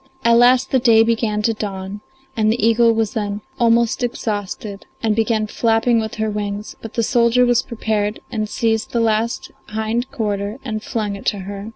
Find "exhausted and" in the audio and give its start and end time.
4.01-5.15